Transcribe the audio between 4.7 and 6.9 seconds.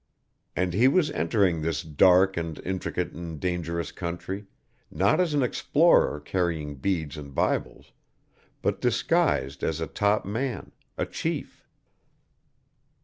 not as an explorer carrying